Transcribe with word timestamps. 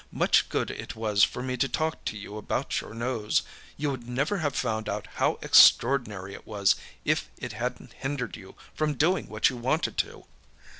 Much 0.11 0.49
good 0.49 0.71
it 0.71 0.95
was 0.95 1.23
for 1.23 1.43
me 1.43 1.55
to 1.55 1.69
talk 1.69 2.03
to 2.05 2.17
you 2.17 2.35
about 2.35 2.81
your 2.81 2.91
nose! 2.95 3.43
You 3.77 3.91
would 3.91 4.07
never 4.09 4.39
have 4.39 4.55
found 4.55 4.89
out 4.89 5.05
how 5.17 5.37
extraordinary 5.43 6.33
it 6.33 6.47
was 6.47 6.75
if 7.05 7.29
it 7.37 7.51
hadnât 7.51 7.93
hindered 7.93 8.35
you 8.35 8.55
from 8.73 8.95
doing 8.95 9.27
what 9.29 9.51
you 9.51 9.57
wanted 9.57 9.99
to. 9.99 10.25